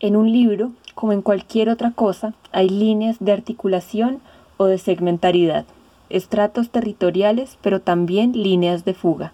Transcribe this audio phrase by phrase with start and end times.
[0.00, 4.20] En un libro, como en cualquier otra cosa, hay líneas de articulación
[4.56, 5.64] o de segmentaridad,
[6.08, 9.32] estratos territoriales, pero también líneas de fuga,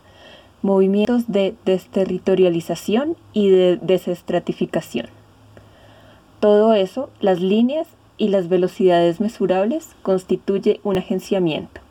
[0.63, 5.09] movimientos de desterritorialización y de desestratificación.
[6.41, 7.87] Todo eso, las líneas
[8.17, 11.83] y las velocidades mesurables, constituye un agenciamiento.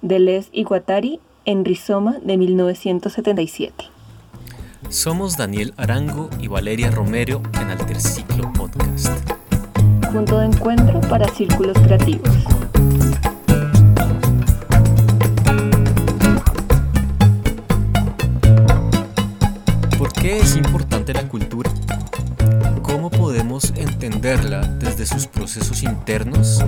[0.00, 3.97] Deleuze y Guattari en Rizoma de 1977.
[4.88, 9.08] Somos Daniel Arango y Valeria Romero en Alterciclo Podcast.
[10.10, 12.30] Punto de encuentro para círculos creativos.
[19.98, 21.70] ¿Por qué es importante la cultura?
[22.82, 26.64] ¿Cómo podemos entenderla desde sus procesos internos?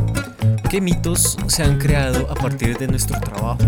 [0.68, 3.64] ¿Qué mitos se han creado a partir de nuestro trabajo?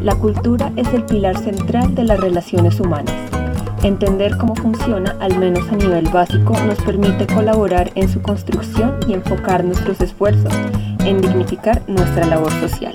[0.00, 3.14] La cultura es el pilar central de las relaciones humanas.
[3.82, 9.14] Entender cómo funciona, al menos a nivel básico, nos permite colaborar en su construcción y
[9.14, 10.52] enfocar nuestros esfuerzos
[11.00, 12.94] en dignificar nuestra labor social.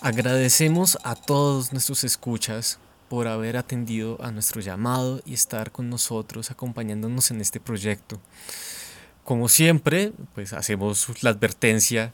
[0.00, 6.50] Agradecemos a todos nuestros escuchas por haber atendido a nuestro llamado y estar con nosotros
[6.50, 8.18] acompañándonos en este proyecto.
[9.24, 12.12] Como siempre, pues hacemos la advertencia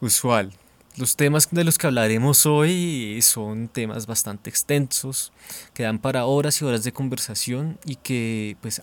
[0.00, 0.52] usual.
[0.98, 5.32] Los temas de los que hablaremos hoy son temas bastante extensos,
[5.74, 8.80] que dan para horas y horas de conversación y que pues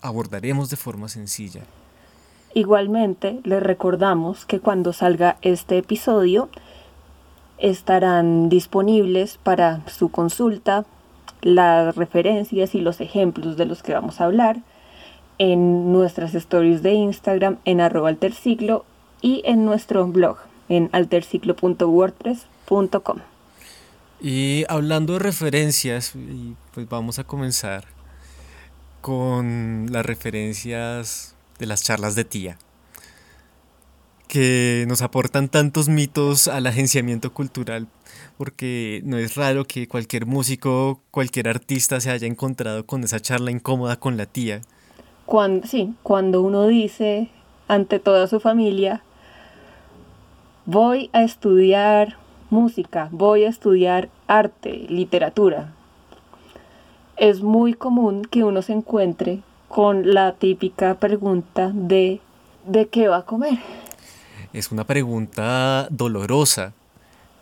[0.00, 1.62] abordaremos de forma sencilla.
[2.54, 6.48] Igualmente, les recordamos que cuando salga este episodio
[7.58, 10.84] estarán disponibles para su consulta
[11.42, 14.58] las referencias y los ejemplos de los que vamos a hablar
[15.38, 18.84] en nuestras stories de Instagram en arroba alterciclo
[19.20, 23.18] y en nuestro blog en alterciclo.wordpress.com.
[24.20, 26.14] Y hablando de referencias,
[26.72, 27.86] pues vamos a comenzar
[29.00, 32.58] con las referencias de las charlas de tía,
[34.26, 37.86] que nos aportan tantos mitos al agenciamiento cultural,
[38.36, 43.50] porque no es raro que cualquier músico, cualquier artista se haya encontrado con esa charla
[43.50, 44.62] incómoda con la tía
[45.26, 47.28] cuando, sí, cuando uno dice
[47.68, 49.02] ante toda su familia,
[50.64, 52.16] voy a estudiar
[52.48, 55.72] música, voy a estudiar arte, literatura,
[57.16, 62.20] es muy común que uno se encuentre con la típica pregunta de
[62.66, 63.58] ¿de qué va a comer?
[64.52, 66.72] Es una pregunta dolorosa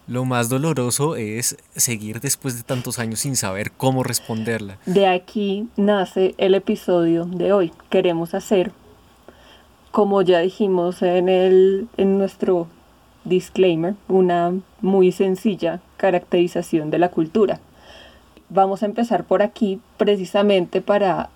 [0.07, 4.79] lo más doloroso es seguir después de tantos años sin saber cómo responderla.
[4.87, 7.73] De aquí nace el episodio de hoy.
[7.89, 8.73] Queremos hacer,
[9.91, 12.67] como ya dijimos en, el, en nuestro
[13.25, 17.61] disclaimer, una muy sencilla caracterización de la cultura.
[18.51, 21.31] Vamos a empezar por aquí precisamente para,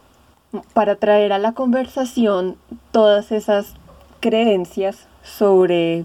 [0.74, 2.56] para traer a la conversación
[2.92, 3.74] todas esas
[4.20, 6.04] creencias sobre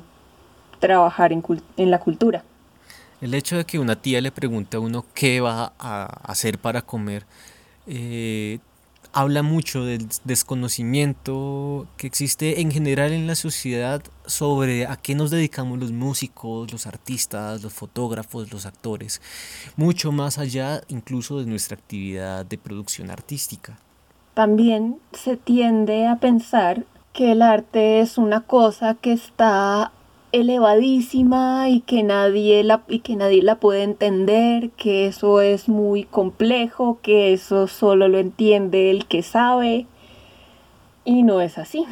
[0.79, 1.43] trabajar en,
[1.75, 2.43] en la cultura.
[3.23, 6.81] El hecho de que una tía le pregunte a uno qué va a hacer para
[6.81, 7.25] comer,
[7.87, 8.59] eh,
[9.13, 15.31] habla mucho del desconocimiento que existe en general en la sociedad sobre a qué nos
[15.31, 19.21] dedicamos los músicos, los artistas, los fotógrafos, los actores,
[19.77, 23.77] mucho más allá incluso de nuestra actividad de producción artística.
[24.33, 29.93] También se tiende a pensar que el arte es una cosa que está
[30.33, 36.03] elevadísima y que nadie la y que nadie la puede entender, que eso es muy
[36.03, 39.85] complejo, que eso solo lo entiende el que sabe
[41.05, 41.85] y no es así.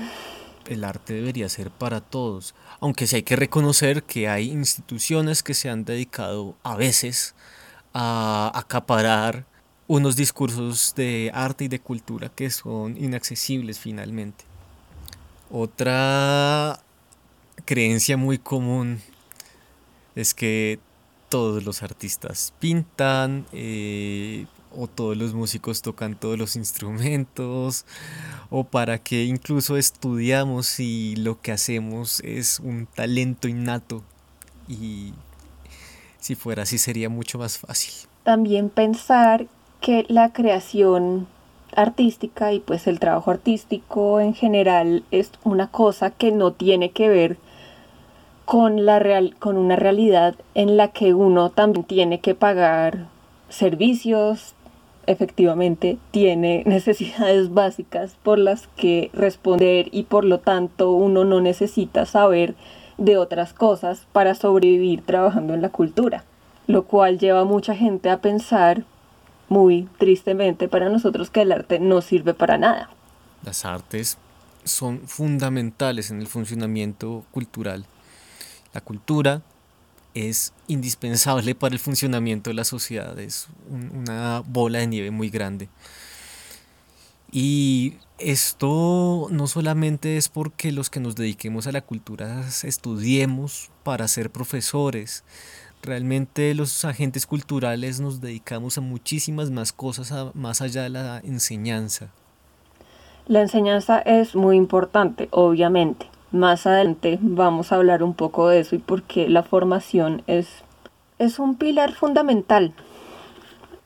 [0.67, 5.53] El arte debería ser para todos, aunque sí hay que reconocer que hay instituciones que
[5.53, 7.35] se han dedicado a veces
[7.93, 9.45] a acaparar
[9.87, 14.45] unos discursos de arte y de cultura que son inaccesibles finalmente.
[15.51, 16.79] Otra
[17.65, 19.01] creencia muy común
[20.15, 20.79] es que
[21.29, 27.85] todos los artistas pintan eh, o todos los músicos tocan todos los instrumentos
[28.49, 34.03] o para que incluso estudiamos y lo que hacemos es un talento innato
[34.67, 35.13] y
[36.19, 37.93] si fuera así sería mucho más fácil.
[38.23, 39.47] También pensar
[39.79, 41.27] que la creación
[41.75, 47.09] artística y pues el trabajo artístico en general es una cosa que no tiene que
[47.09, 47.37] ver
[48.51, 53.07] con, la real, con una realidad en la que uno también tiene que pagar
[53.47, 54.55] servicios,
[55.07, 62.05] efectivamente tiene necesidades básicas por las que responder y por lo tanto uno no necesita
[62.05, 62.55] saber
[62.97, 66.25] de otras cosas para sobrevivir trabajando en la cultura.
[66.67, 68.83] lo cual lleva a mucha gente a pensar
[69.47, 72.89] muy tristemente para nosotros que el arte no sirve para nada.
[73.45, 74.17] Las artes
[74.65, 77.85] son fundamentales en el funcionamiento cultural.
[78.73, 79.41] La cultura
[80.13, 85.69] es indispensable para el funcionamiento de la sociedad, es una bola de nieve muy grande.
[87.31, 94.07] Y esto no solamente es porque los que nos dediquemos a la cultura estudiemos para
[94.07, 95.23] ser profesores,
[95.81, 102.09] realmente los agentes culturales nos dedicamos a muchísimas más cosas más allá de la enseñanza.
[103.27, 106.07] La enseñanza es muy importante, obviamente.
[106.31, 110.47] Más adelante vamos a hablar un poco de eso y por qué la formación es,
[111.19, 112.73] es un pilar fundamental.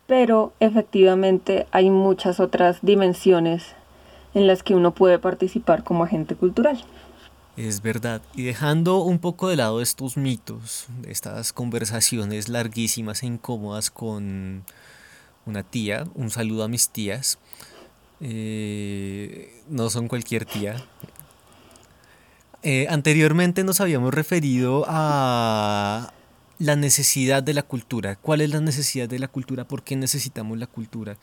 [0.06, 3.74] Pero efectivamente hay muchas otras dimensiones
[4.36, 6.84] en las que uno puede participar como agente cultural.
[7.58, 8.22] Es verdad.
[8.36, 14.64] Y dejando un poco de lado estos mitos, estas conversaciones larguísimas e incómodas con
[15.46, 17.40] una tía, un saludo a mis tías.
[18.20, 20.76] Eh, no son cualquier tía,
[22.66, 26.12] eh, anteriormente nos habíamos referido a
[26.58, 28.16] la necesidad de la cultura.
[28.16, 29.68] ¿Cuál es la necesidad de la cultura?
[29.68, 31.16] ¿Por qué necesitamos la cultura?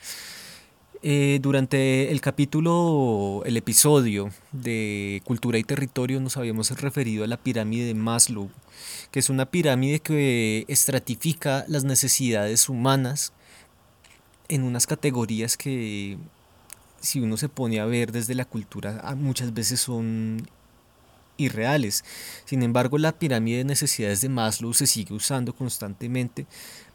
[1.02, 7.38] Eh, durante el capítulo, el episodio de Cultura y Territorio nos habíamos referido a la
[7.38, 8.48] pirámide de Maslow,
[9.10, 13.32] que es una pirámide que estratifica las necesidades humanas
[14.48, 16.18] en unas categorías que
[17.00, 20.46] si uno se pone a ver desde la cultura muchas veces son
[21.36, 22.04] irreales.
[22.44, 26.46] Sin embargo, la pirámide de necesidades de Maslow se sigue usando constantemente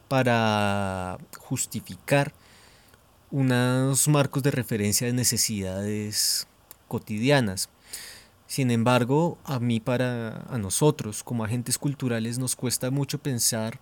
[0.08, 2.32] para justificar
[3.30, 6.46] unos marcos de referencia de necesidades
[6.88, 7.68] cotidianas.
[8.46, 13.78] Sin embargo, a mí para a nosotros como agentes culturales nos cuesta mucho pensar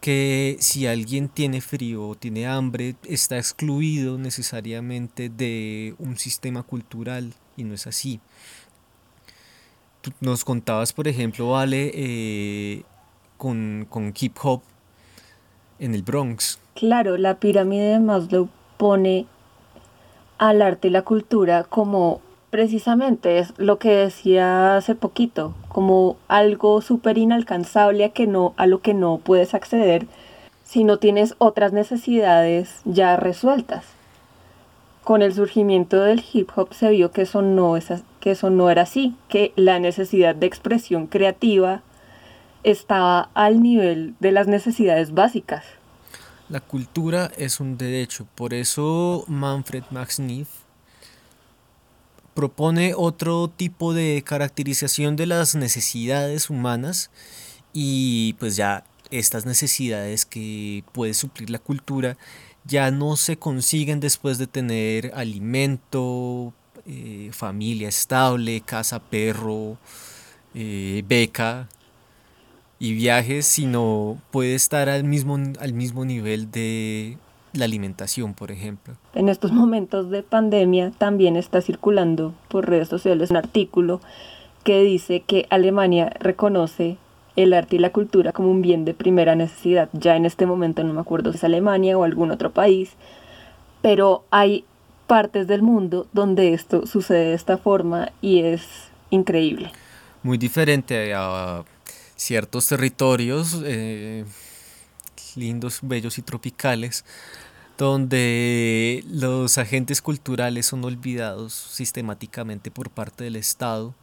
[0.00, 7.34] que si alguien tiene frío o tiene hambre está excluido necesariamente de un sistema cultural
[7.56, 8.20] y no es así
[10.20, 12.82] nos contabas, por ejemplo, Vale, eh,
[13.36, 14.62] con, con hip hop
[15.78, 16.58] en el Bronx.
[16.74, 19.26] Claro, la pirámide de Maslow pone
[20.38, 22.20] al arte y la cultura como
[22.50, 28.66] precisamente es lo que decía hace poquito, como algo súper inalcanzable a, que no, a
[28.66, 30.06] lo que no puedes acceder
[30.64, 33.84] si no tienes otras necesidades ya resueltas.
[35.02, 37.88] Con el surgimiento del hip hop se vio que eso no es,
[38.20, 41.82] que eso no era así, que la necesidad de expresión creativa
[42.64, 45.64] estaba al nivel de las necesidades básicas.
[46.48, 50.48] La cultura es un derecho, por eso Manfred Max Neff
[52.34, 57.10] propone otro tipo de caracterización de las necesidades humanas
[57.72, 62.16] y pues ya estas necesidades que puede suplir la cultura
[62.64, 66.52] ya no se consiguen después de tener alimento,
[66.86, 69.76] eh, familia estable, casa, perro,
[70.54, 71.68] eh, beca
[72.78, 77.18] y viajes, sino puede estar al mismo, al mismo nivel de
[77.52, 78.94] la alimentación, por ejemplo.
[79.14, 84.00] En estos momentos de pandemia también está circulando por redes sociales un artículo
[84.64, 86.98] que dice que Alemania reconoce
[87.36, 89.88] el arte y la cultura como un bien de primera necesidad.
[89.92, 92.92] Ya en este momento no me acuerdo si es Alemania o algún otro país,
[93.80, 94.64] pero hay
[95.08, 98.62] partes del mundo donde esto sucede de esta forma y es
[99.10, 99.72] increíble.
[100.22, 101.64] Muy diferente a
[102.14, 104.24] ciertos territorios eh,
[105.34, 107.04] lindos, bellos y tropicales,
[107.78, 113.94] donde los agentes culturales son olvidados sistemáticamente por parte del Estado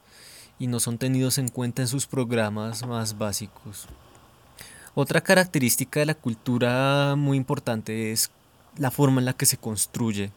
[0.58, 3.88] y no son tenidos en cuenta en sus programas más básicos.
[4.96, 8.32] Otra característica de la cultura muy importante es
[8.78, 10.32] la forma en la que se construye.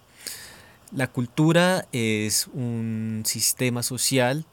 [0.90, 4.46] La cultura es un sistema social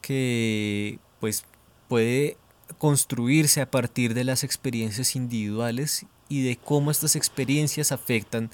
[0.00, 1.44] que pues
[1.86, 2.38] puede
[2.78, 8.50] construirse a partir de las experiencias individuales y de cómo estas experiencias afectan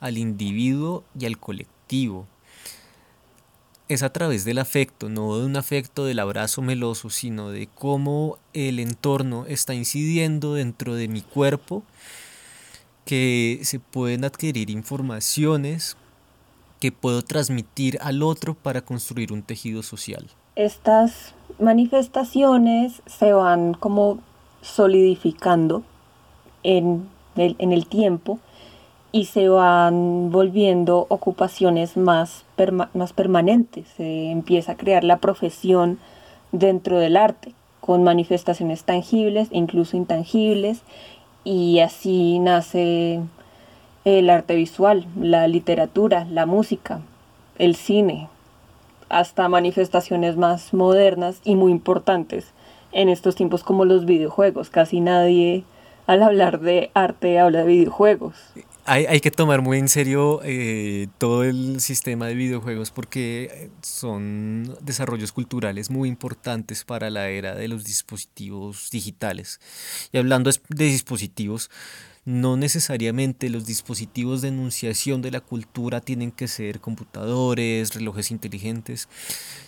[0.00, 2.26] al individuo y al colectivo.
[3.88, 8.38] Es a través del afecto, no de un afecto del abrazo meloso, sino de cómo
[8.52, 11.84] el entorno está incidiendo dentro de mi cuerpo,
[13.06, 15.96] que se pueden adquirir informaciones
[16.84, 20.26] que puedo transmitir al otro para construir un tejido social.
[20.54, 24.18] Estas manifestaciones se van como
[24.60, 25.82] solidificando
[26.62, 28.38] en el, en el tiempo
[29.12, 32.44] y se van volviendo ocupaciones más,
[32.92, 33.88] más permanentes.
[33.96, 35.98] Se empieza a crear la profesión
[36.52, 40.82] dentro del arte, con manifestaciones tangibles e incluso intangibles,
[41.44, 43.22] Y así nace
[44.04, 47.00] el arte visual, la literatura, la música,
[47.58, 48.28] el cine,
[49.08, 52.52] hasta manifestaciones más modernas y muy importantes
[52.92, 54.70] en estos tiempos como los videojuegos.
[54.70, 55.64] Casi nadie
[56.06, 58.34] al hablar de arte habla de videojuegos.
[58.86, 65.32] Hay, que tomar muy en serio eh, todo el sistema de videojuegos porque son desarrollos
[65.32, 69.58] culturales muy importantes para la era de los dispositivos digitales.
[70.12, 71.70] Y hablando de dispositivos,
[72.24, 79.08] no necesariamente los dispositivos de enunciación de la cultura tienen que ser computadores, relojes inteligentes,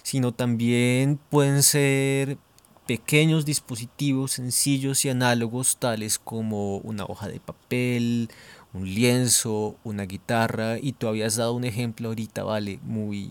[0.02, 2.38] sino también pueden ser
[2.86, 8.30] pequeños dispositivos sencillos y análogos tales como una hoja de papel,
[8.72, 13.30] un lienzo, una guitarra y tú habías dado un ejemplo ahorita, vale, muy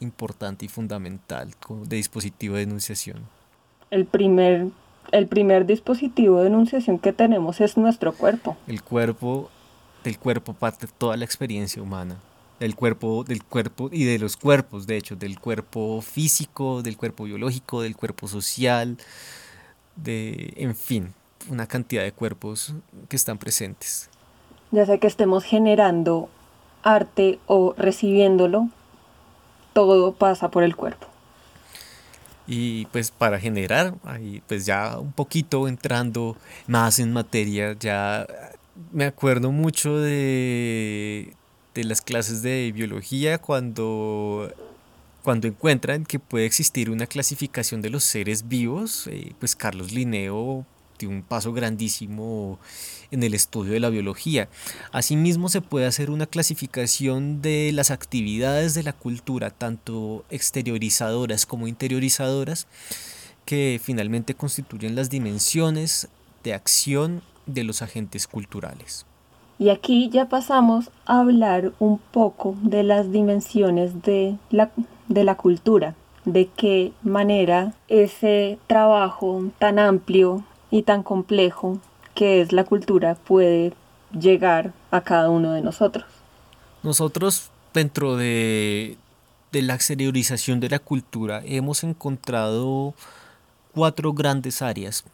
[0.00, 1.50] importante y fundamental
[1.84, 3.28] de dispositivo de enunciación.
[3.90, 4.68] El primer,
[5.12, 8.56] el primer dispositivo de enunciación que tenemos es nuestro cuerpo.
[8.66, 9.50] El cuerpo,
[10.04, 12.16] del cuerpo parte toda la experiencia humana
[12.60, 17.24] del cuerpo, del cuerpo y de los cuerpos, de hecho, del cuerpo físico, del cuerpo
[17.24, 18.96] biológico, del cuerpo social,
[19.96, 21.12] de, en fin,
[21.50, 22.74] una cantidad de cuerpos
[23.08, 24.08] que están presentes.
[24.70, 26.28] Ya sea que estemos generando
[26.82, 28.68] arte o recibiéndolo,
[29.72, 31.06] todo pasa por el cuerpo.
[32.46, 36.36] Y pues para generar, ahí pues ya un poquito entrando
[36.66, 38.26] más en materia, ya
[38.92, 41.34] me acuerdo mucho de
[41.76, 44.50] de las clases de biología cuando,
[45.22, 50.64] cuando encuentran que puede existir una clasificación de los seres vivos, eh, pues Carlos Linneo
[51.04, 52.58] un paso grandísimo
[53.10, 54.48] en el estudio de la biología.
[54.92, 61.66] Asimismo se puede hacer una clasificación de las actividades de la cultura, tanto exteriorizadoras como
[61.68, 62.66] interiorizadoras,
[63.44, 66.08] que finalmente constituyen las dimensiones
[66.44, 69.06] de acción de los agentes culturales.
[69.58, 74.70] Y aquí ya pasamos a hablar un poco de las dimensiones de la,
[75.08, 75.94] de la cultura,
[76.26, 80.44] de qué manera ese trabajo tan amplio
[80.76, 81.78] y tan complejo
[82.14, 83.72] que es la cultura puede
[84.12, 86.04] llegar a cada uno de nosotros.
[86.82, 88.96] Nosotros dentro de,
[89.52, 92.94] de la exteriorización de la cultura hemos encontrado
[93.72, 95.04] cuatro grandes áreas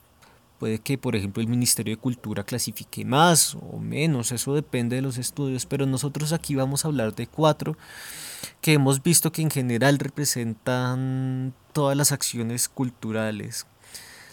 [0.62, 5.02] Puede que, por ejemplo, el Ministerio de Cultura clasifique más o menos, eso depende de
[5.02, 7.76] los estudios, pero nosotros aquí vamos a hablar de cuatro
[8.60, 13.66] que hemos visto que en general representan todas las acciones culturales.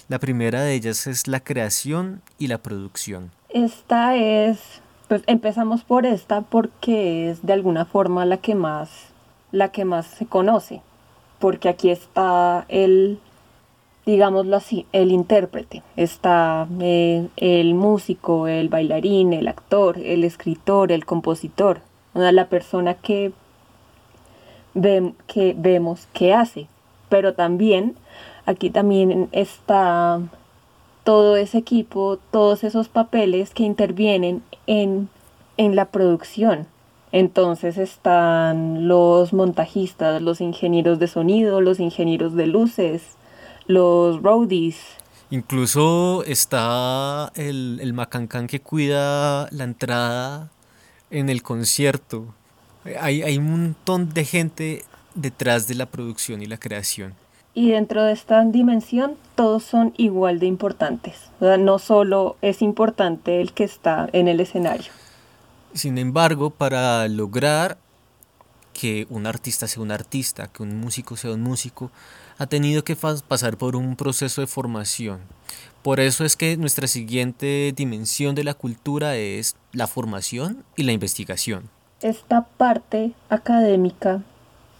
[0.10, 3.30] La primera de ellas es la creación y la producción.
[3.50, 8.90] Esta es, pues empezamos por esta porque es de alguna forma la que más,
[9.52, 10.82] la que más se conoce,
[11.38, 13.20] porque aquí está el
[14.08, 15.84] digámoslo así, el intérprete.
[15.96, 21.82] Está eh, el músico, el bailarín, el actor, el escritor, el compositor.
[22.16, 23.32] la persona que,
[24.74, 26.68] que vemos que hace.
[27.10, 27.96] Pero también,
[28.50, 30.20] aquí también está
[31.04, 35.08] todo ese equipo, todos esos papeles que intervienen en,
[35.58, 36.68] en la producción.
[37.12, 43.04] Entonces están los montajistas, los ingenieros de sonido, los ingenieros de luces,
[43.68, 44.78] los roadies.
[45.30, 50.50] Incluso está el, el macancán que cuida la entrada
[51.12, 52.26] en el concierto.
[53.00, 57.14] Hay, hay un montón de gente detrás de la producción y la creación.
[57.60, 61.30] Y dentro de esta dimensión todos son igual de importantes.
[61.42, 64.94] no solo es importante el que está en el escenario.
[65.74, 67.78] Sin embargo, para lograr
[68.72, 71.92] que un artista sea un artista, que un músico sea un músico,
[72.38, 75.20] ha tenido que pasar por un proceso de formación.
[75.82, 80.94] Por eso es que nuestra siguiente dimensión de la cultura es la formación y la
[80.94, 81.70] investigación.
[82.00, 84.24] Esta parte académica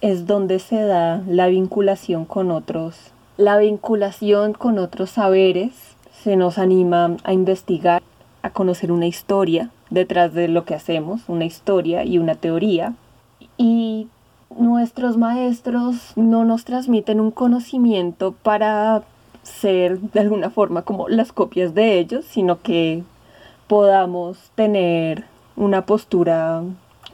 [0.02, 2.96] es donde se da la vinculación con otros,
[3.38, 5.72] la vinculación con otros saberes,
[6.12, 8.02] se nos anima a investigar,
[8.42, 12.94] a conocer una historia detrás de lo que hacemos, una historia y una teoría,
[13.58, 14.08] y
[14.58, 19.04] nuestros maestros no nos transmiten un conocimiento para
[19.44, 23.04] ser de alguna forma como las copias de ellos, sino que
[23.68, 25.26] podamos tener
[25.56, 26.64] una postura,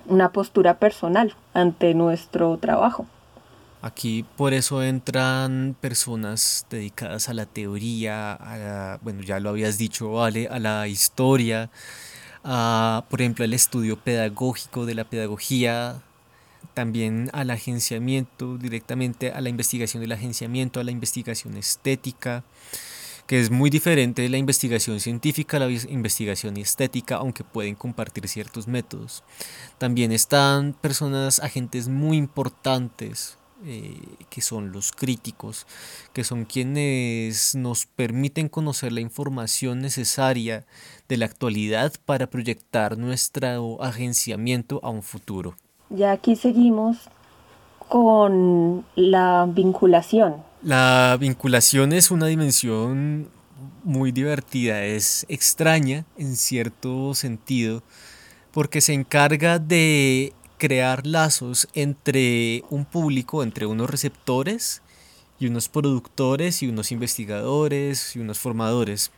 [0.07, 3.05] una postura personal ante nuestro trabajo.
[3.81, 10.11] Aquí por eso entran personas dedicadas a la teoría, a bueno, ya lo habías dicho,
[10.11, 11.69] vale, a la historia,
[12.43, 16.01] a, por ejemplo, al estudio pedagógico de la pedagogía,
[16.73, 22.43] también al agenciamiento, directamente a la investigación del agenciamiento, a la investigación estética,
[23.27, 28.67] que es muy diferente de la investigación científica, la investigación estética, aunque pueden compartir ciertos
[28.67, 29.23] métodos.
[29.77, 35.65] También están personas, agentes muy importantes, eh, que son los críticos,
[36.13, 40.65] que son quienes nos permiten conocer la información necesaria
[41.07, 45.55] de la actualidad para proyectar nuestro agenciamiento a un futuro.
[45.89, 46.97] Ya aquí seguimos
[47.87, 50.43] con la vinculación.
[50.65, 53.29] La vinculación es una dimensión
[53.83, 57.83] muy divertida, es extraña en cierto sentido,
[58.51, 64.81] porque se encarga de crear lazos entre un público, entre unos receptores
[65.39, 69.11] y unos productores y unos investigadores y unos formadores.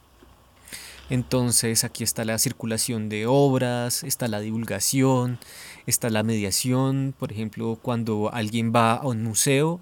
[1.09, 5.39] Entonces aquí está la circulación de obras, está la divulgación,
[5.85, 7.15] está la mediación.
[7.17, 9.79] Por ejemplo, cuando alguien va a un museo,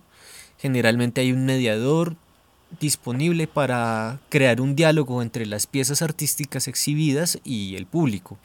[0.58, 2.16] generalmente hay un mediador
[2.80, 8.38] disponible para crear un diálogo entre las piezas artísticas exhibidas y el público.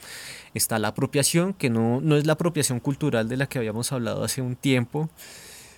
[0.54, 4.24] Está la apropiación, que no, no es la apropiación cultural de la que habíamos hablado
[4.24, 5.08] hace un tiempo,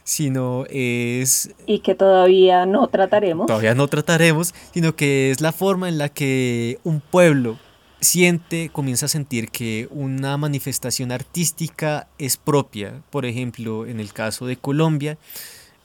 [0.04, 1.54] sino es...
[1.66, 3.46] Y que todavía no trataremos.
[3.46, 7.58] Todavía no trataremos, sino que es la forma en la que un pueblo
[8.00, 13.02] siente, comienza a sentir que una manifestación artística es propia.
[13.10, 15.18] Por ejemplo, en el caso de Colombia,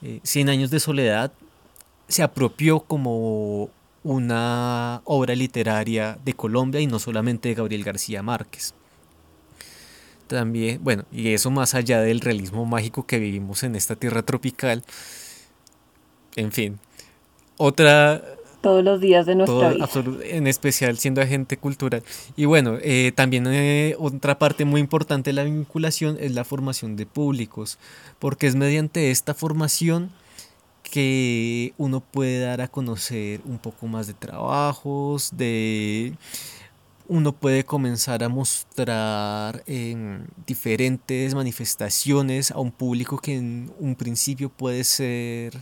[0.02, 1.32] eh, Cien años de soledad
[2.08, 3.70] se apropió como
[4.04, 8.74] una obra literaria de Colombia y no solamente de Gabriel García Márquez.
[10.28, 14.84] También, bueno, y eso más allá del realismo mágico que vivimos en esta tierra tropical.
[16.36, 16.80] En fin,
[17.58, 18.22] otra...
[18.62, 19.88] Todos los días de nuestra vida.
[20.24, 22.04] En especial siendo agente cultural.
[22.36, 26.96] Y bueno, eh, también eh, otra parte muy importante de la vinculación es la formación
[26.96, 27.78] de públicos,
[28.20, 30.12] porque es mediante esta formación
[30.84, 36.14] que uno puede dar a conocer un poco más de trabajos, de
[37.10, 44.50] uno puede comenzar a mostrar en diferentes manifestaciones a un público que en un principio
[44.50, 45.54] puede ser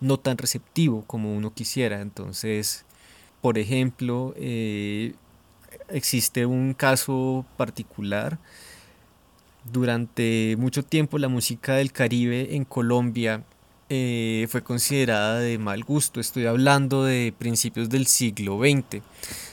[0.00, 2.00] no tan receptivo como uno quisiera.
[2.00, 2.84] Entonces,
[3.40, 5.14] por ejemplo, eh,
[5.88, 8.38] existe un caso particular.
[9.64, 13.44] Durante mucho tiempo la música del Caribe en Colombia
[13.90, 16.20] eh, fue considerada de mal gusto.
[16.20, 19.02] Estoy hablando de principios del siglo XX.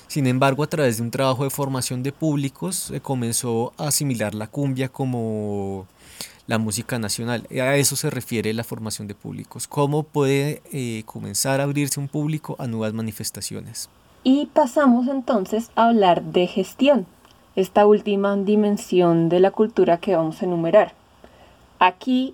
[0.08, 4.34] Sin embargo, a través de un trabajo de formación de públicos, se comenzó a asimilar
[4.34, 5.86] la cumbia como
[6.48, 7.46] la música nacional.
[7.52, 9.68] A eso se refiere la formación de públicos.
[9.68, 13.90] ¿Cómo puede eh, comenzar a abrirse un público a nuevas manifestaciones?
[14.24, 17.06] Y pasamos entonces a hablar de gestión,
[17.56, 20.94] esta última dimensión de la cultura que vamos a enumerar.
[21.80, 22.34] Aquí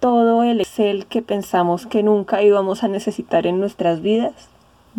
[0.00, 4.32] todo el Excel que pensamos que nunca íbamos a necesitar en nuestras vidas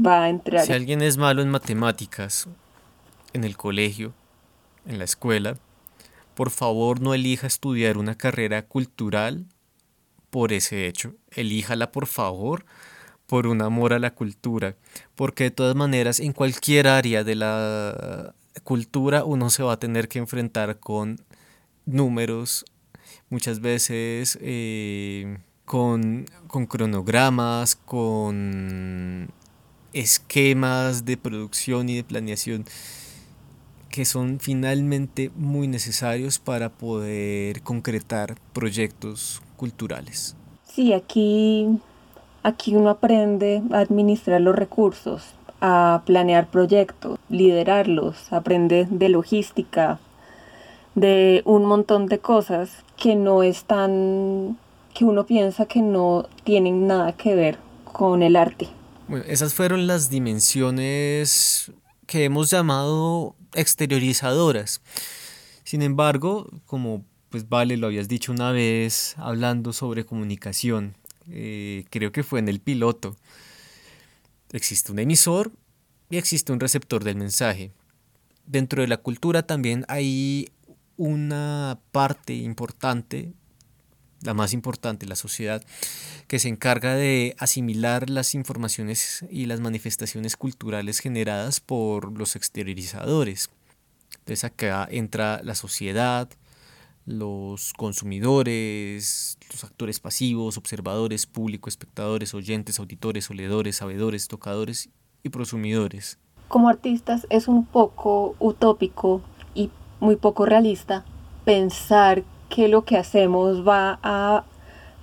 [0.04, 0.66] va a entrar.
[0.66, 2.48] Si alguien es malo en matemáticas,
[3.34, 4.14] en el colegio,
[4.86, 5.58] en la escuela,
[6.42, 9.46] por favor no elija estudiar una carrera cultural
[10.32, 11.14] por ese hecho.
[11.30, 12.66] Elíjala, por favor,
[13.28, 14.76] por un amor a la cultura.
[15.14, 20.08] Porque de todas maneras, en cualquier área de la cultura uno se va a tener
[20.08, 21.18] que enfrentar con
[21.86, 22.66] números,
[23.30, 26.26] muchas veces eh, con,
[26.68, 29.30] cronogramas, con
[29.94, 32.66] esquemas de producción y de planeación
[33.92, 40.36] que son finalmente muy necesarios para poder concretar proyectos culturales.
[40.66, 41.68] Sí, aquí,
[42.42, 45.24] aquí uno aprende a administrar los recursos,
[45.60, 50.00] a planear proyectos, liderarlos, aprende de logística,
[50.96, 54.58] de un montón de cosas que no están,
[54.94, 58.70] que uno piensa que no tienen nada que ver con el arte.
[59.08, 61.72] Bueno, esas fueron las dimensiones
[62.08, 64.82] que hemos llamado exteriorizadoras.
[65.64, 70.96] Sin embargo, como pues vale, lo habías dicho una vez hablando sobre comunicación,
[71.30, 73.16] eh, creo que fue en el piloto.
[74.52, 75.52] Existe un emisor
[76.10, 77.72] y existe un receptor del mensaje.
[78.46, 80.50] Dentro de la cultura también hay
[80.98, 83.32] una parte importante,
[84.24, 85.64] la más importante, la sociedad,
[86.28, 93.50] que se encarga de asimilar las informaciones y las manifestaciones culturales generadas por los exteriorizadores.
[94.20, 96.30] Entonces acá entra la sociedad,
[97.06, 104.90] los consumidores, los actores pasivos, observadores, público, espectadores, oyentes, auditores, oledores, sabedores, tocadores
[105.24, 106.20] y prosumidores.
[106.48, 109.22] Como artistas es un poco utópico
[109.56, 111.06] y muy poco realista
[111.46, 114.44] pensar que lo que hacemos va a,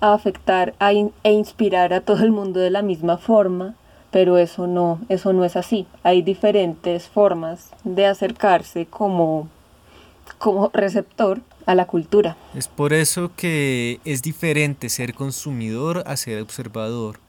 [0.01, 3.75] afectar e inspirar a todo el mundo de la misma forma,
[4.11, 5.87] pero eso no, eso no es así.
[6.03, 9.49] Hay diferentes formas de acercarse como,
[10.37, 12.37] como receptor a la cultura.
[12.55, 17.19] Es por eso que es diferente ser consumidor a ser observador.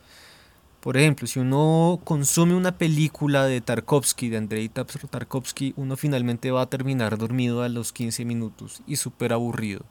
[0.81, 6.63] Por ejemplo, si uno consume una película de Tarkovsky, de Andrei Tarkovsky, uno finalmente va
[6.63, 9.85] a terminar dormido a los 15 minutos y súper aburrido.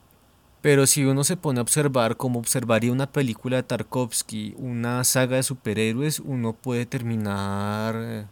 [0.62, 5.38] Pero si uno se pone a observar como observaría una película de Tarkovsky, una saga
[5.38, 8.26] de superhéroes, uno puede terminar eh,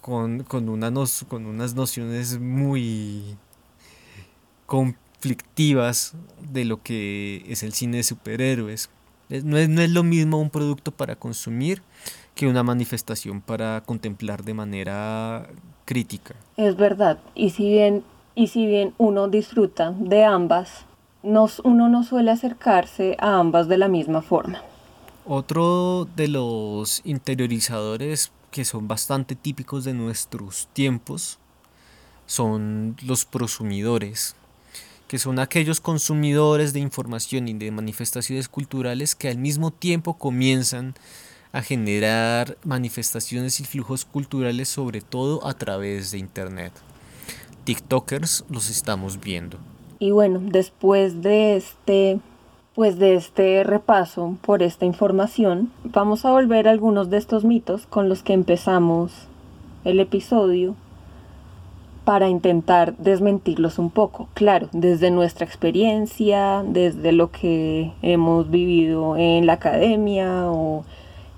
[0.00, 0.44] con, con,
[1.28, 3.36] con unas nociones muy
[4.66, 6.14] conflictivas
[6.52, 8.88] de lo que es el cine de superhéroes.
[9.28, 11.82] No es, no es lo mismo un producto para consumir
[12.36, 15.48] que una manifestación para contemplar de manera
[15.84, 16.36] crítica.
[16.56, 18.04] Es verdad, y si bien,
[18.36, 20.85] y si bien uno disfruta de ambas,
[21.26, 24.62] uno no suele acercarse a ambas de la misma forma.
[25.26, 31.38] Otro de los interiorizadores que son bastante típicos de nuestros tiempos
[32.26, 34.36] son los prosumidores,
[35.08, 40.94] que son aquellos consumidores de información y de manifestaciones culturales que al mismo tiempo comienzan
[41.52, 46.72] a generar manifestaciones y flujos culturales sobre todo a través de Internet.
[47.64, 49.58] TikTokers los estamos viendo.
[49.98, 52.20] Y bueno, después de este
[52.76, 57.86] pues de este repaso por esta información, vamos a volver a algunos de estos mitos
[57.86, 59.28] con los que empezamos
[59.84, 60.74] el episodio
[62.04, 64.28] para intentar desmentirlos un poco.
[64.34, 70.84] Claro, desde nuestra experiencia, desde lo que hemos vivido en la academia o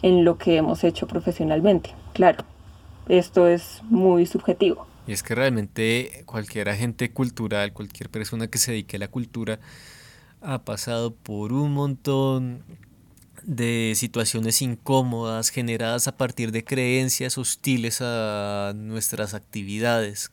[0.02, 1.94] en lo que hemos hecho profesionalmente.
[2.14, 2.44] Claro,
[3.08, 4.87] esto es muy subjetivo.
[5.08, 9.58] Y es que realmente cualquier agente cultural, cualquier persona que se dedique a la cultura,
[10.42, 12.62] ha pasado por un montón
[13.42, 20.30] de situaciones incómodas generadas a partir de creencias hostiles a nuestras actividades.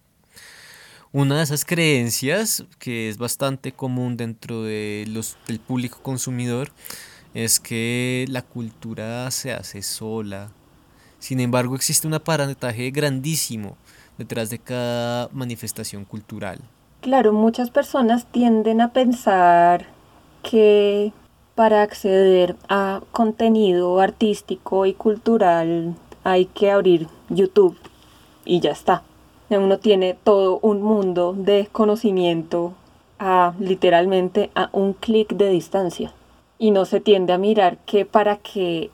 [1.13, 6.73] Una de esas creencias, que es bastante común dentro de los, del público consumidor,
[7.33, 10.51] es que la cultura se hace sola.
[11.19, 13.77] Sin embargo, existe un aparataje grandísimo
[14.17, 16.59] detrás de cada manifestación cultural.
[17.01, 19.87] Claro, muchas personas tienden a pensar
[20.41, 21.13] que
[21.55, 27.77] para acceder a contenido artístico y cultural hay que abrir YouTube
[28.43, 29.03] y ya está.
[29.49, 32.73] Uno tiene todo un mundo de conocimiento
[33.19, 36.13] a literalmente a un clic de distancia.
[36.57, 38.89] Y no se tiende a mirar que para que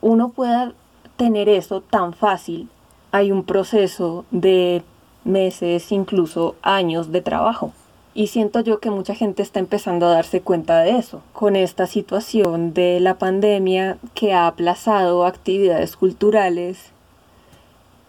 [0.00, 0.72] uno pueda
[1.16, 2.68] tener eso tan fácil
[3.10, 4.82] hay un proceso de
[5.24, 7.72] meses, incluso años de trabajo.
[8.14, 11.86] Y siento yo que mucha gente está empezando a darse cuenta de eso, con esta
[11.86, 16.78] situación de la pandemia que ha aplazado actividades culturales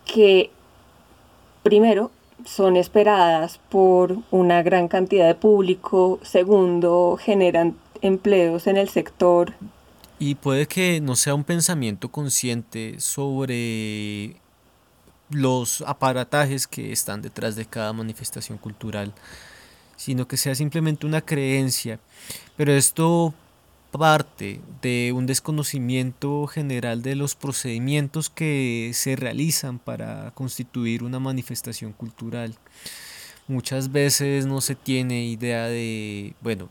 [0.06, 0.50] que,
[1.62, 2.10] primero,
[2.46, 9.54] son esperadas por una gran cantidad de público, segundo, generan empleos en el sector.
[10.18, 14.38] Y puede que no sea un pensamiento consciente sobre
[15.30, 19.14] los aparatajes que están detrás de cada manifestación cultural,
[19.98, 22.00] sino que sea simplemente una creencia.
[22.56, 23.34] Pero esto
[23.92, 31.94] parte de un desconocimiento general de los procedimientos que se realizan para constituir una manifestación
[31.94, 32.56] cultural.
[33.48, 36.70] Muchas veces no se tiene idea de, bueno,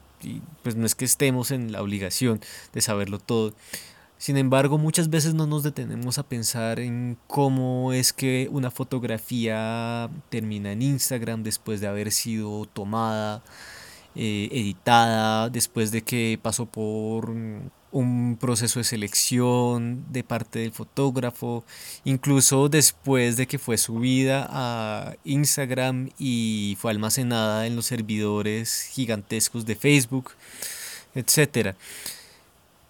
[0.62, 2.40] pues no es que estemos en la obligación
[2.72, 3.52] de saberlo todo,
[4.18, 10.10] sin embargo, muchas veces no nos detenemos a pensar en cómo es que una fotografía
[10.28, 13.42] termina en Instagram después de haber sido tomada,
[14.16, 17.32] eh, editada, después de que pasó por
[17.92, 21.64] un proceso de selección de parte del fotógrafo,
[22.04, 29.64] incluso después de que fue subida a Instagram y fue almacenada en los servidores gigantescos
[29.64, 30.32] de Facebook,
[31.14, 31.76] etcétera.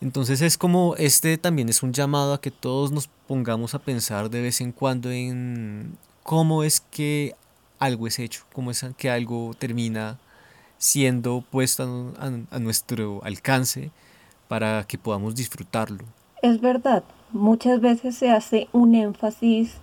[0.01, 4.31] Entonces es como este también es un llamado a que todos nos pongamos a pensar
[4.31, 7.35] de vez en cuando en cómo es que
[7.79, 10.19] algo es hecho, cómo es que algo termina
[10.79, 13.91] siendo puesto a, nuestro alcance
[14.47, 16.05] para que podamos disfrutarlo.
[16.43, 19.75] Es verdad, muchas veces se hace un énfasis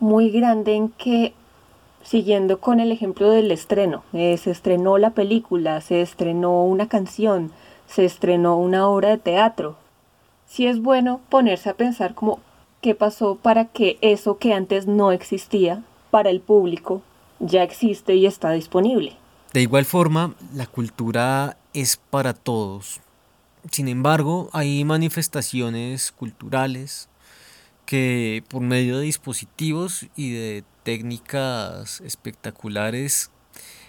[0.00, 1.32] muy grande en que,
[2.02, 7.52] siguiendo con el ejemplo del estreno, eh, se estrenó la película, se estrenó una canción,
[7.90, 9.76] se estrenó una obra de teatro.
[10.46, 12.40] Si es bueno ponerse a pensar como
[12.80, 17.02] qué pasó para que eso que antes no existía para el público
[17.40, 19.16] ya existe y está disponible.
[19.52, 23.00] De igual forma, la cultura es para todos.
[23.70, 27.08] Sin embargo, hay manifestaciones culturales
[27.86, 33.30] que por medio de dispositivos y de técnicas espectaculares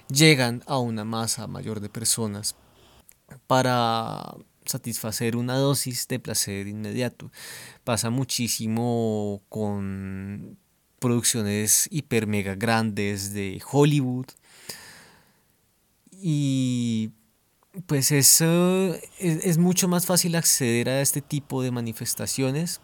[0.07, 2.55] llegan a una masa mayor de personas
[3.47, 7.31] para satisfacer una dosis de placer inmediato.
[7.83, 10.57] Pasa muchísimo con
[10.99, 14.27] producciones hiper mega grandes de Hollywood.
[16.11, 17.11] Y
[17.87, 22.81] pues eso es, mucho más fácil acceder a este tipo de manifestaciones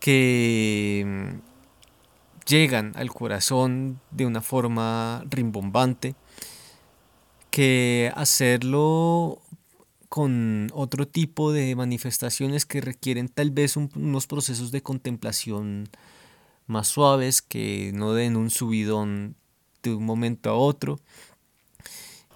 [0.00, 6.16] que mm, llegan al corazón de una forma rimbombante
[7.54, 9.40] que hacerlo
[10.08, 15.88] con otro tipo de manifestaciones que requieren tal vez unos procesos de contemplación
[16.66, 19.36] más suaves que no den un subidón
[19.84, 20.98] de un momento a otro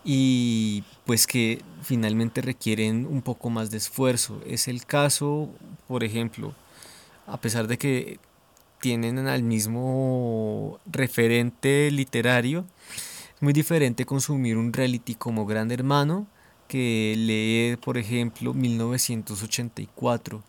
[0.05, 4.41] y pues que finalmente requieren un poco más de esfuerzo.
[4.47, 5.51] Es el caso,
[5.89, 6.55] por ejemplo,
[7.27, 8.21] a pesar de que
[8.81, 12.67] tienen al mismo referente literario,
[13.41, 16.27] muy diferente consumir un reality como Gran Hermano
[16.69, 20.43] que lee, por ejemplo, 1984.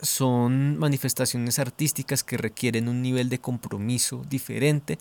[0.00, 4.98] Son manifestaciones artísticas que requieren un nivel de compromiso diferente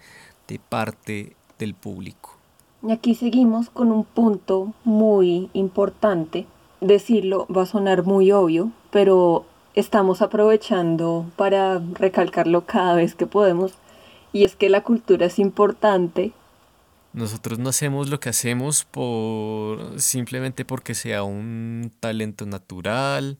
[0.47, 2.37] de parte del público.
[2.83, 6.45] Y aquí seguimos con un punto muy importante.
[6.81, 13.73] Decirlo va a sonar muy obvio, pero estamos aprovechando para recalcarlo cada vez que podemos
[14.35, 16.33] y es que la cultura es importante.
[17.13, 23.37] Nosotros no hacemos lo que hacemos por simplemente porque sea un talento natural,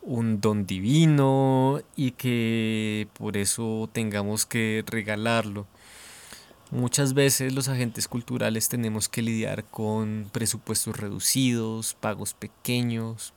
[0.00, 5.66] un don divino y que por eso tengamos que regalarlo.
[6.70, 13.34] Muchas veces los agentes culturales tenemos que lidiar con presupuestos reducidos, pagos pequeños.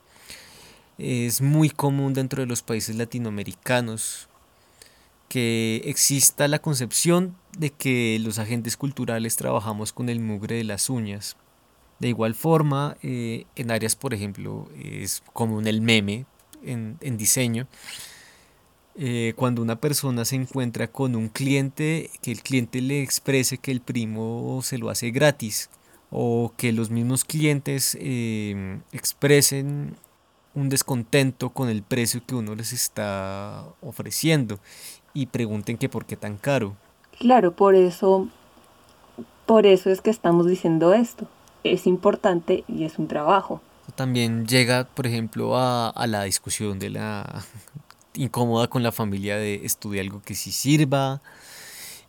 [0.96, 4.28] Es muy común dentro de los países latinoamericanos
[5.32, 10.90] que exista la concepción de que los agentes culturales trabajamos con el mugre de las
[10.90, 11.38] uñas.
[12.00, 16.26] De igual forma, eh, en áreas, por ejemplo, es común el meme
[16.62, 17.66] en, diseño.
[18.94, 23.70] Eh, cuando una persona se encuentra con un cliente, que el cliente le exprese que
[23.70, 25.70] el primo se lo hace gratis
[26.10, 29.96] o que los mismos clientes eh, expresen
[30.54, 34.60] un descontento con el precio que uno les está ofreciendo
[35.14, 36.74] y pregunten que por qué tan caro.
[37.18, 38.28] Claro, por eso,
[39.46, 41.26] por eso es que estamos diciendo esto.
[41.64, 43.60] Es importante y es un trabajo.
[43.94, 47.44] También llega, por ejemplo, a, la discusión de la
[48.14, 51.20] incómoda con la familia de estudiar algo que sí sirva.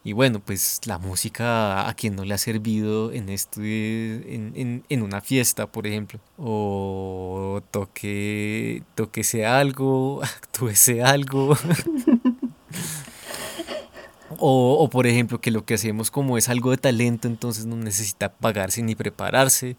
[0.05, 5.01] Y bueno, pues la música a quien no le ha servido en esto en, en,
[5.01, 6.19] una fiesta, por ejemplo.
[6.37, 11.55] O toque, toquese algo, actúese algo.
[14.39, 18.33] O, por ejemplo, que lo que hacemos como es algo de talento, entonces no necesita
[18.33, 19.75] pagarse ni prepararse.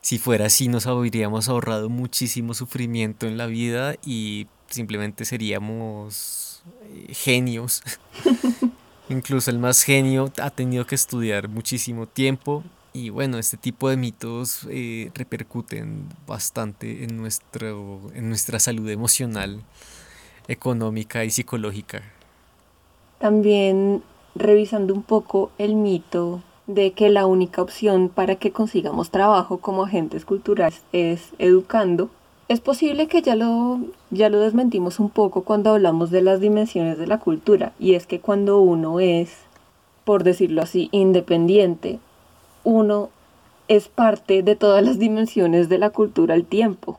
[0.00, 7.12] Si fuera así, nos habríamos ahorrado muchísimo sufrimiento en la vida y simplemente seríamos eh,
[7.14, 7.82] genios.
[9.08, 13.96] Incluso el más genio ha tenido que estudiar muchísimo tiempo y bueno, este tipo de
[13.96, 19.62] mitos eh, repercuten bastante en, nuestro, en nuestra salud emocional,
[20.48, 22.02] económica y psicológica.
[23.18, 24.02] También
[24.36, 29.84] revisando un poco el mito de que la única opción para que consigamos trabajo como
[29.84, 32.10] agentes culturales es educando.
[32.46, 36.96] Es posible que ya lo, ya lo desmentimos un poco cuando hablamos de las dimensiones
[36.98, 39.30] de la cultura, y es que cuando uno es,
[40.04, 41.98] por decirlo así, independiente,
[42.64, 43.10] uno
[43.66, 46.98] es parte de todas las dimensiones de la cultura al tiempo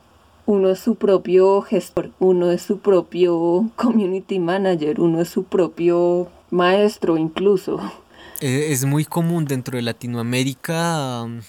[0.50, 6.28] uno es su propio gestor, uno es su propio community manager, uno es su propio
[6.50, 7.78] maestro incluso.
[8.40, 11.40] Eh, es muy común dentro de Latinoamérica um,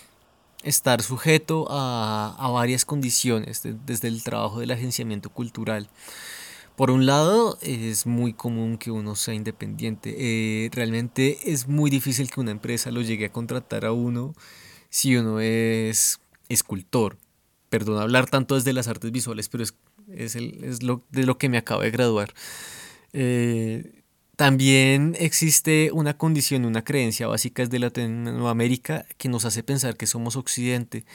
[0.61, 5.89] estar sujeto a, varias condiciones desde el trabajo del agenciamiento cultural.
[6.75, 10.15] Por un lado, es muy común que uno sea independiente.
[10.15, 14.35] Eh, realmente es muy difícil que una empresa lo llegue a contratar a uno
[14.91, 17.17] si uno es escultor
[17.71, 19.73] perdón hablar tanto desde las artes visuales, pero es,
[20.13, 22.33] es, el, es lo, de lo que me acabo de graduar.
[23.13, 24.03] Eh,
[24.35, 30.35] también existe una condición, una creencia básica de Latinoamérica que nos hace pensar que somos
[30.35, 31.05] Occidente.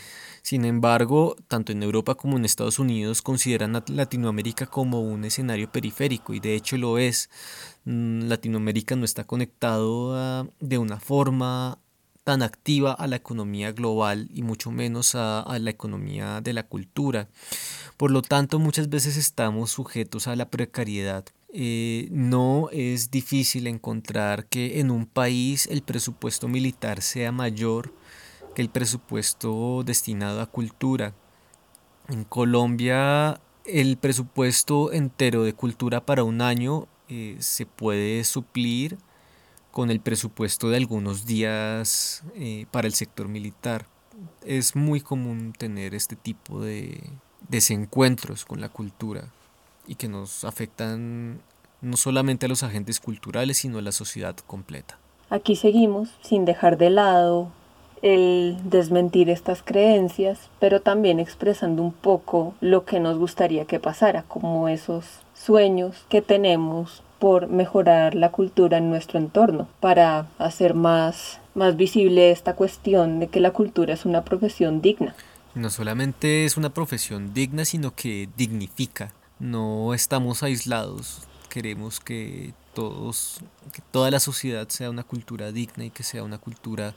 [0.41, 5.71] Sin embargo, tanto en Europa como en Estados Unidos consideran a Latinoamérica como un escenario
[5.71, 7.29] periférico y de hecho lo es.
[7.85, 11.81] Mm, Latinoamérica no está conectado de una forma
[12.27, 17.29] tan activa a la economía global y mucho menos a, la economía de la cultura.
[17.97, 21.25] Por lo tanto, muchas veces estamos sujetos a la precariedad.
[21.53, 27.95] Eh, no es difícil encontrar que en un país el presupuesto militar sea mayor
[28.57, 31.15] que el presupuesto destinado a cultura.
[32.09, 38.99] En Colombia el presupuesto entero de cultura para un año eh, se puede suplir
[39.77, 43.85] con el presupuesto de algunos días eh, para el sector militar.
[44.43, 47.03] Es muy común tener este tipo de
[47.51, 49.25] desencuentros con la cultura
[49.87, 51.43] y que nos afectan
[51.83, 54.99] no solamente a los agentes culturales, sino a la sociedad completa.
[55.29, 57.53] Aquí seguimos sin dejar de lado
[58.01, 64.23] el desmentir estas creencias, pero también expresando un poco lo que nos gustaría que pasara,
[64.23, 71.41] como esos sueños que tenemos por mejorar la cultura en nuestro entorno, para hacer más,
[71.55, 75.15] más visible esta cuestión de que la cultura es una profesión digna.
[75.55, 79.13] No solamente es una profesión digna, sino que dignifica.
[79.39, 81.23] No estamos aislados.
[81.49, 83.41] Queremos que todos,
[83.73, 86.95] que toda la sociedad sea una cultura digna y que sea una cultura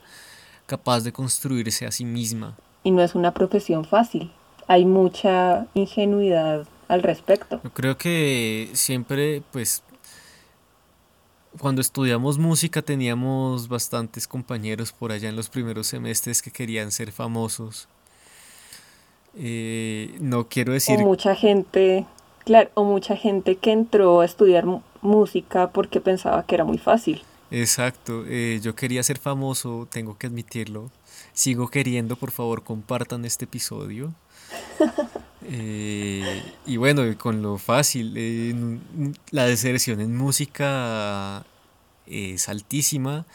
[0.66, 2.56] capaz de construirse a sí misma.
[2.84, 4.30] Y no es una profesión fácil.
[4.68, 7.60] Hay mucha ingenuidad al respecto.
[7.64, 9.82] Yo creo que siempre, pues,
[11.58, 17.12] cuando estudiamos música teníamos bastantes compañeros por allá en los primeros semestres que querían ser
[17.12, 17.88] famosos.
[19.34, 20.98] Eh, no quiero decir...
[21.00, 22.06] O mucha gente,
[22.44, 24.64] claro, o mucha gente que entró a estudiar
[25.02, 27.22] música porque pensaba que era muy fácil.
[27.50, 30.90] Exacto, eh, yo quería ser famoso, tengo que admitirlo.
[31.32, 34.14] Sigo queriendo, por favor, compartan este episodio.
[35.48, 38.80] Eh, y bueno, con lo fácil,
[39.30, 41.44] la deserción en música
[42.06, 43.26] es altísima.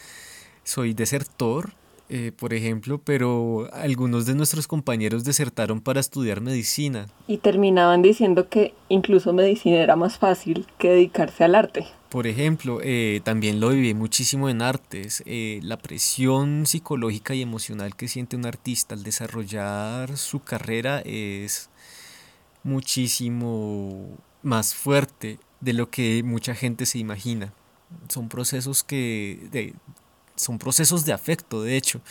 [0.64, 1.74] Soy desertor,
[2.08, 7.08] eh, por ejemplo, pero algunos de nuestros compañeros desertaron para estudiar medicina.
[7.28, 11.88] Y terminaban diciendo que incluso medicina era más fácil que dedicarse al arte.
[12.10, 17.96] Por ejemplo, eh, también lo viví muchísimo en artes, eh, la presión psicológica y emocional
[17.96, 21.70] que siente un artista al desarrollar su carrera es
[22.66, 24.10] muchísimo
[24.42, 27.54] más fuerte de lo que mucha gente se imagina.
[28.10, 29.74] Son procesos que
[30.36, 32.02] son procesos de afecto, de hecho,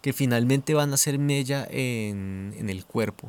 [0.00, 3.28] que finalmente van a ser mella en, en el cuerpo.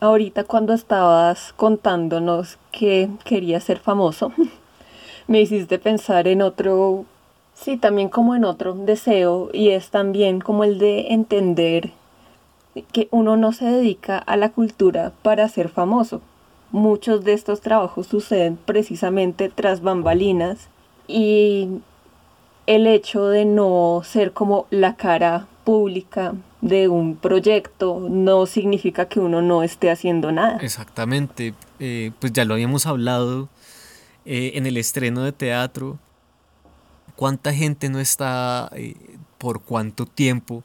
[0.00, 4.32] Ahorita cuando estabas contándonos que querías ser famoso,
[5.26, 7.04] me hiciste pensar en otro,
[7.54, 11.92] sí, también como en otro deseo, y es también como el de entender
[12.92, 16.22] que uno no se dedica a la cultura para ser famoso.
[16.70, 20.68] Muchos de estos trabajos suceden precisamente tras bambalinas
[21.06, 21.68] y
[22.66, 29.20] el hecho de no ser como la cara pública de un proyecto no significa que
[29.20, 30.58] uno no esté haciendo nada.
[30.62, 33.48] Exactamente, eh, pues ya lo habíamos hablado
[34.24, 35.98] eh, en el estreno de teatro,
[37.16, 38.94] cuánta gente no está eh,
[39.38, 40.64] por cuánto tiempo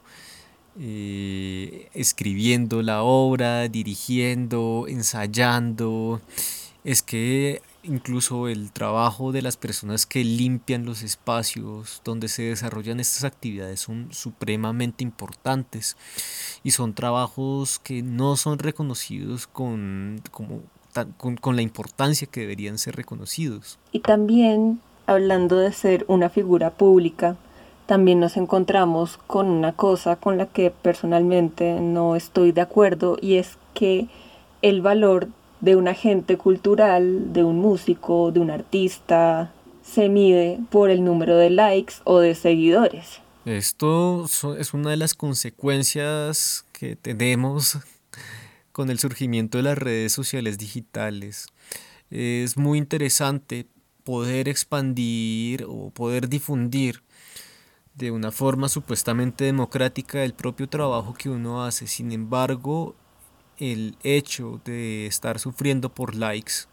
[0.78, 6.20] escribiendo la obra, dirigiendo, ensayando.
[6.84, 13.00] Es que incluso el trabajo de las personas que limpian los espacios donde se desarrollan
[13.00, 15.96] estas actividades son supremamente importantes
[16.62, 20.60] y son trabajos que no son reconocidos con, como,
[21.16, 23.78] con, con la importancia que deberían ser reconocidos.
[23.92, 27.36] Y también, hablando de ser una figura pública,
[27.88, 33.36] también nos encontramos con una cosa con la que personalmente no estoy de acuerdo y
[33.36, 34.08] es que
[34.60, 35.28] el valor
[35.62, 41.38] de un agente cultural, de un músico, de un artista, se mide por el número
[41.38, 43.22] de likes o de seguidores.
[43.46, 44.26] Esto
[44.58, 47.78] es una de las consecuencias que tenemos
[48.70, 51.46] con el surgimiento de las redes sociales digitales.
[52.10, 53.64] Es muy interesante
[54.04, 57.02] poder expandir o poder difundir
[57.98, 61.88] de una forma supuestamente democrática el propio trabajo que uno hace.
[61.88, 62.94] Sin embargo,
[63.58, 66.68] el hecho de estar sufriendo por likes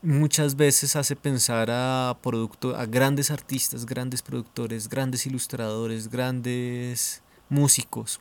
[0.00, 8.20] muchas veces hace pensar a, producto, a grandes artistas, grandes productores, grandes ilustradores, grandes músicos,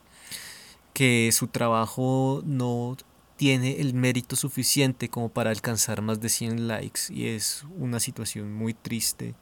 [0.94, 2.98] que su trabajo no
[3.38, 8.54] tiene el mérito suficiente como para alcanzar más de 100 likes y es una situación
[8.54, 9.36] muy triste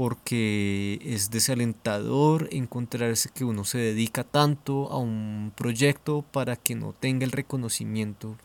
[0.00, 6.94] porque es desalentador encontrarse que uno se dedica tanto a un proyecto para que no
[6.94, 8.38] tenga el reconocimiento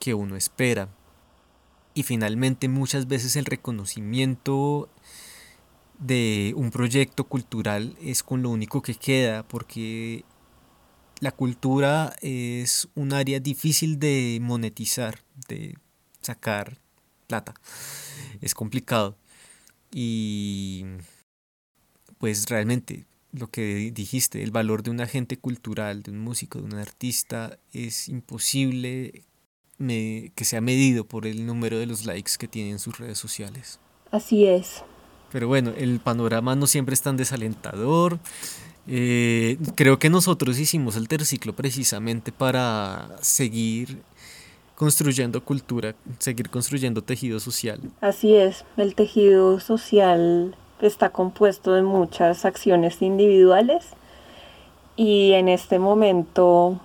[0.00, 0.88] que uno espera.
[1.92, 4.88] Y finalmente muchas veces el reconocimiento
[5.98, 10.24] de un proyecto cultural es con lo único que queda porque
[11.20, 15.76] la cultura es un área difícil de monetizar, de
[16.22, 16.78] sacar
[17.26, 17.52] plata.
[18.40, 19.18] Es complicado.
[19.92, 20.84] Y
[22.18, 26.64] pues realmente lo que dijiste, el valor de un agente cultural, de un músico, de
[26.64, 29.24] un artista, es imposible
[29.78, 33.78] que sea medido por el número de los likes que tiene en sus redes sociales.
[34.10, 34.82] Así es.
[35.30, 38.18] Pero bueno, el panorama no siempre es tan desalentador.
[38.86, 44.02] Eh, creo que nosotros hicimos el terciclo precisamente para seguir
[44.78, 47.80] construyendo cultura, seguir construyendo tejido social.
[48.00, 53.84] Así es, el tejido social está compuesto de muchas acciones individuales
[54.94, 56.80] y en este momento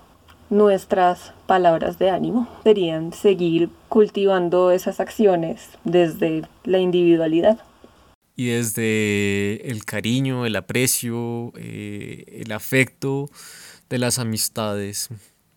[0.50, 7.60] nuestras palabras de ánimo serían seguir cultivando esas acciones desde la individualidad.
[8.36, 13.30] Y desde el cariño, el aprecio, eh, el afecto
[13.88, 15.12] de las amistades,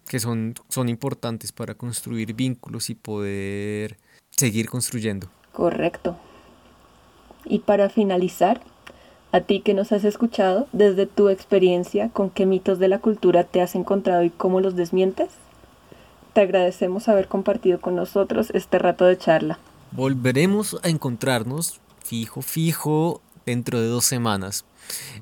[0.08, 3.98] que son, son importantes para construir vínculos y poder
[4.30, 5.28] seguir construyendo.
[5.52, 6.16] Correcto.
[7.44, 8.60] Y para finalizar,
[9.32, 13.44] a ti que nos has escuchado, desde tu experiencia, ¿con qué mitos de la cultura
[13.44, 15.30] te has encontrado y cómo los desmientes?
[16.32, 19.58] Te agradecemos haber compartido con nosotros este rato de charla.
[19.92, 24.64] Volveremos a encontrarnos fijo, fijo, dentro de dos semanas.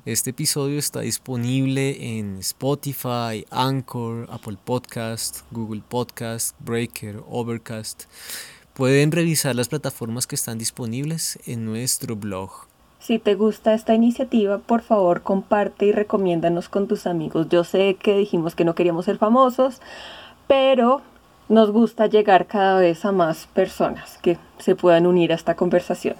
[0.05, 8.05] Este episodio está disponible en Spotify, Anchor, Apple Podcast, Google Podcast, Breaker, Overcast.
[8.73, 12.49] Pueden revisar las plataformas que están disponibles en nuestro blog.
[12.99, 17.47] Si te gusta esta iniciativa, por favor comparte y recomiéndanos con tus amigos.
[17.49, 19.79] Yo sé que dijimos que no queríamos ser famosos,
[20.47, 21.01] pero
[21.47, 26.15] nos gusta llegar cada vez a más personas que se puedan unir a esta conversación.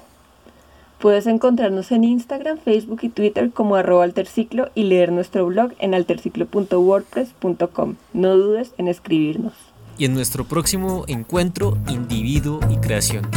[1.00, 5.93] Puedes encontrarnos en Instagram, Facebook y Twitter como arroba alterciclo y leer nuestro blog en
[5.93, 7.96] alterciclo.wordpress.com.
[8.14, 9.54] No dudes en escribirnos
[9.98, 13.28] y en nuestro próximo encuentro Individuo y Creación.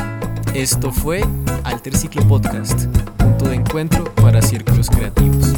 [0.55, 1.23] Esto fue
[1.65, 2.87] Alter Ciclo Podcast,
[3.17, 5.55] punto de encuentro para círculos creativos.